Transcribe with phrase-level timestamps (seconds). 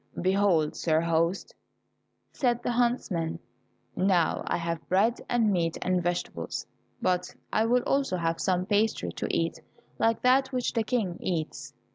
[0.19, 1.53] "Behold, sir host,"
[2.33, 3.37] said the huntsman,
[3.95, 6.65] "now I have bread and meat and vegetables,
[7.03, 9.59] but I will also have some pastry to eat
[9.99, 11.75] like that which the King eats."